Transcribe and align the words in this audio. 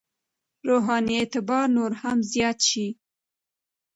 روحاني 0.67 1.13
اعتبار 1.19 1.65
نور 1.75 1.91
هم 2.01 2.17
زیات 2.31 2.59
شي. 2.69 2.87